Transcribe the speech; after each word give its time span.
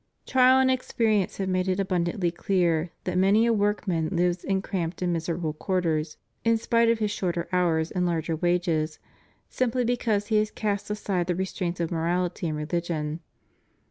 Trial 0.25 0.59
and 0.59 0.71
experience 0.71 1.37
have 1.37 1.47
made 1.47 1.67
it 1.67 1.79
abundantly 1.79 2.31
clear 2.31 2.89
that 3.03 3.19
many 3.19 3.45
a 3.45 3.53
workman 3.53 4.09
lives 4.09 4.43
in 4.43 4.59
cramped 4.63 5.03
and 5.03 5.13
miserable 5.13 5.53
quarters, 5.53 6.17
in 6.43 6.57
spite 6.57 6.89
of 6.89 6.97
his 6.97 7.11
shorter 7.11 7.47
hours 7.53 7.91
and 7.91 8.03
larger 8.03 8.35
wages, 8.35 8.97
simply 9.47 9.85
because 9.85 10.25
he 10.25 10.37
has 10.37 10.49
cast 10.49 10.89
aside 10.89 11.27
the 11.27 11.35
restraints 11.35 11.79
of 11.79 11.91
morality 11.91 12.47
and 12.49 12.57
religion. 12.57 13.19